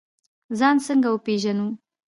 [0.59, 1.67] ځان څنګه وپیژنو؟